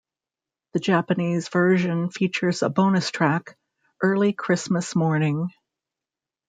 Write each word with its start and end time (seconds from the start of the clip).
The 0.73 0.79
Japanese 0.79 1.47
version 1.49 2.09
features 2.09 2.63
a 2.63 2.69
bonus 2.71 3.11
track, 3.11 3.55
"Early 4.01 4.33
Christmas 4.33 4.95
Morning". 4.95 5.51